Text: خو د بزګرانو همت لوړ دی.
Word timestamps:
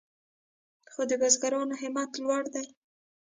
خو 0.91 1.01
د 1.09 1.11
بزګرانو 1.21 1.75
همت 1.81 2.11
لوړ 2.23 2.43
دی. 2.53 2.65